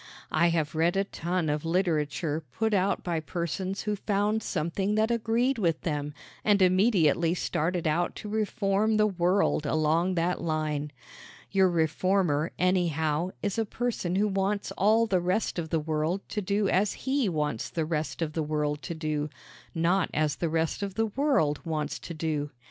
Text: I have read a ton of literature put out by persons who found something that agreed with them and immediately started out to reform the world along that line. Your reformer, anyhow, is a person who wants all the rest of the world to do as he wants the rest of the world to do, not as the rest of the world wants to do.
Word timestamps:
I 0.31 0.47
have 0.49 0.73
read 0.73 0.97
a 0.97 1.03
ton 1.03 1.47
of 1.47 1.63
literature 1.63 2.41
put 2.53 2.73
out 2.73 3.03
by 3.03 3.19
persons 3.19 3.83
who 3.83 3.95
found 3.95 4.41
something 4.41 4.95
that 4.95 5.11
agreed 5.11 5.59
with 5.59 5.81
them 5.81 6.15
and 6.43 6.59
immediately 6.59 7.35
started 7.35 7.85
out 7.85 8.15
to 8.15 8.27
reform 8.27 8.97
the 8.97 9.05
world 9.05 9.67
along 9.67 10.15
that 10.15 10.41
line. 10.41 10.91
Your 11.51 11.69
reformer, 11.69 12.51
anyhow, 12.57 13.29
is 13.43 13.59
a 13.59 13.63
person 13.65 14.15
who 14.15 14.27
wants 14.27 14.71
all 14.71 15.05
the 15.05 15.21
rest 15.21 15.59
of 15.59 15.69
the 15.69 15.79
world 15.79 16.27
to 16.29 16.41
do 16.41 16.67
as 16.67 16.93
he 17.05 17.29
wants 17.29 17.69
the 17.69 17.85
rest 17.85 18.23
of 18.23 18.33
the 18.33 18.41
world 18.41 18.81
to 18.81 18.95
do, 18.95 19.29
not 19.75 20.09
as 20.15 20.37
the 20.37 20.49
rest 20.49 20.81
of 20.81 20.95
the 20.95 21.05
world 21.05 21.63
wants 21.63 21.99
to 21.99 22.15
do. 22.15 22.49